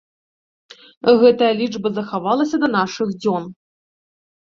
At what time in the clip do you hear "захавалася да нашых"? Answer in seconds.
2.01-3.07